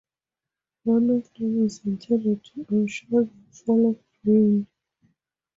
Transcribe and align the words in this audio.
One 0.83 1.11
of 1.11 1.31
them 1.35 1.63
is 1.63 1.85
intended 1.85 2.43
to 2.55 2.65
ensure 2.71 3.25
the 3.25 3.51
fall 3.51 3.91
of 3.91 3.99
rain. 4.25 4.65